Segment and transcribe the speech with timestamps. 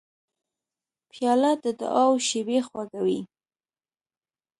[1.11, 3.19] پیاله د دعاو شېبې خوږوي.